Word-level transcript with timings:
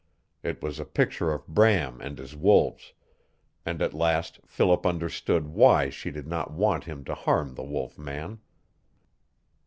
It 0.41 0.63
was 0.63 0.79
a 0.79 0.85
picture 0.85 1.31
of 1.31 1.45
Bram 1.45 2.01
and 2.01 2.17
his 2.17 2.35
wolves, 2.35 2.93
and 3.67 3.83
at 3.83 3.93
last 3.93 4.39
Philip 4.47 4.83
understood 4.83 5.49
why 5.49 5.89
she 5.91 6.09
did 6.09 6.25
not 6.25 6.49
want 6.51 6.85
him 6.85 7.05
to 7.05 7.13
harm 7.13 7.53
the 7.53 7.61
wolf 7.63 7.99
man. 7.99 8.39